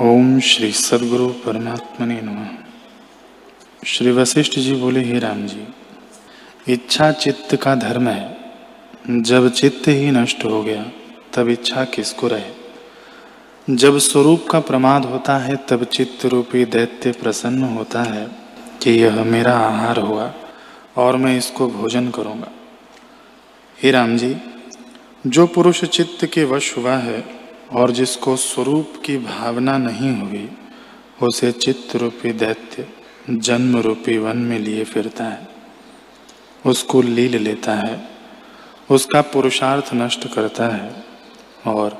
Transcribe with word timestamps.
ओम 0.00 0.40
श्री 0.40 0.72
सदगुरु 0.72 1.28
परमात्मा 1.28 2.06
ने 2.06 2.20
नमः। 2.20 2.48
श्री 3.86 4.10
वशिष्ठ 4.10 4.52
जी 4.52 4.74
बोले, 4.74 5.00
हे 5.00 5.18
राम 5.18 5.46
जी, 5.46 5.68
इच्छा 6.72 7.12
चित्त 7.12 7.56
का 7.56 7.74
धर्म 7.74 8.08
है। 8.08 8.36
जब 9.10 9.48
चित्त 9.48 9.88
ही 9.88 10.10
नष्ट 10.10 10.44
हो 10.44 10.62
गया, 10.62 10.86
तब 11.34 11.48
इच्छा 11.48 11.84
किसको 11.84 12.28
रहे? 12.28 12.50
जब 13.70 13.98
स्वरूप 13.98 14.46
का 14.50 14.60
प्रमाद 14.60 15.04
होता 15.04 15.38
है, 15.38 15.56
तब 15.56 15.84
चित्त 15.84 16.26
रूपी 16.26 16.64
दैत्य 16.64 17.12
प्रसन्न 17.12 17.64
होता 17.64 18.02
है 18.02 18.30
कि 18.82 18.90
यह 18.90 19.24
मेरा 19.24 19.58
आहार 19.58 19.98
हुआ 19.98 20.34
और 20.96 21.16
मैं 21.16 21.38
इसको 21.38 21.68
भोजन 21.68 22.10
करूँगा। 22.10 22.48
हे 23.82 23.90
राम 23.90 24.16
जी, 24.16 24.36
जो 25.26 25.46
पुरुष 25.46 25.84
चित्त 25.84 26.26
के 26.26 26.44
वश 26.44 26.76
हुआ 26.76 26.96
है 26.96 27.43
और 27.72 27.90
जिसको 27.90 28.36
स्वरूप 28.36 28.92
की 29.04 29.16
भावना 29.18 29.76
नहीं 29.78 30.10
हुई, 30.16 30.48
उसे 31.22 31.50
चित्त 31.52 31.96
रूपी 31.96 32.32
दैत्य 32.32 32.86
जन्म 33.30 33.76
रूपी 33.76 34.16
वन 34.18 34.36
में 34.36 34.58
लिए 34.58 34.84
फिरता 34.84 35.24
है। 35.24 35.48
उसको 36.66 37.02
लील 37.02 37.36
लेता 37.36 37.74
है, 37.74 38.00
उसका 38.90 39.20
पुरुषार्थ 39.22 39.90
नष्ट 39.94 40.26
करता 40.34 40.68
है, 40.68 41.04
और 41.66 41.98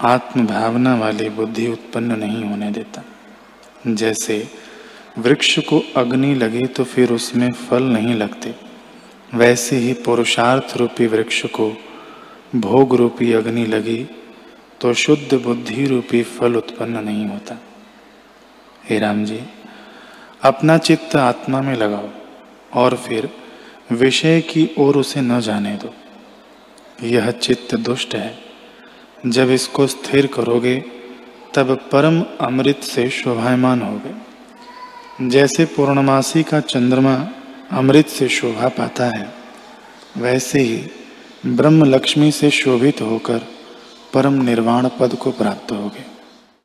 आत्म 0.00 0.46
भावना 0.46 0.94
वाली 0.94 1.28
बुद्धि 1.28 1.66
उत्पन्न 1.66 2.18
नहीं 2.18 2.44
होने 2.44 2.70
देता। 2.70 3.02
जैसे 3.86 4.46
वृक्ष 5.18 5.58
को 5.58 5.82
अग्नि 5.96 6.34
लगे 6.34 6.66
तो 6.66 6.84
फिर 6.84 7.12
उसमें 7.12 7.50
फल 7.52 7.82
नहीं 7.82 8.14
लगते, 8.14 8.54
वैसे 9.34 9.76
ही 9.76 9.92
पुरुषार्थ 9.94 10.76
रूपी 10.76 11.06
वृक्ष 11.06 11.44
को 11.46 11.70
भोग 12.56 12.94
रूपी 12.94 13.32
अग्नि 13.32 13.66
लगी 13.66 14.06
तो 14.84 14.94
शुद्ध 14.94 15.34
बुद्धि 15.34 15.86
रूपी 15.86 16.22
फल 16.22 16.56
उत्पन्न 16.56 17.04
नहीं 17.04 17.26
होता। 17.26 17.60
हे 18.88 18.98
राम 18.98 19.24
जी, 19.24 19.40
अपना 20.42 20.78
चित्त 20.78 21.16
आत्मा 21.16 21.60
में 21.60 21.76
लगाओ 21.76 22.08
और 22.74 22.96
फिर 22.96 23.30
विषय 23.92 24.40
की 24.40 24.70
ओर 24.78 24.96
उसे 24.96 25.20
न 25.20 25.40
जाने 25.40 25.76
दो। 25.76 25.94
यह 27.06 27.30
चित्त 27.30 27.74
दुष्ट 27.74 28.14
है। 28.14 28.38
जब 29.26 29.50
इसको 29.50 29.86
स्थिर 29.86 30.26
करोगे, 30.26 30.84
तब 31.54 31.76
परम 31.76 32.46
अमृत 32.46 32.80
से 32.80 33.10
शोभायमान 33.10 33.82
होगे। 33.82 34.14
जैसे 35.28 35.64
पूर्णमासी 35.64 36.42
का 36.42 36.60
चंद्रमा 36.60 37.28
अमृत 37.70 38.06
से 38.06 38.28
शोभा 38.28 38.68
पाता 38.68 39.04
है, 39.04 39.34
वैसे 40.16 40.60
ही 40.60 40.90
ब्रह्म 41.46 41.84
लक्ष्मी 41.84 42.30
से 42.30 42.50
शोभित 42.50 43.00
होकर 43.00 43.53
परम 44.14 44.42
निर्वाण 44.42 44.88
पद 45.00 45.14
को 45.14 45.30
प्राप्त 45.30 45.72
होगे 45.72 46.13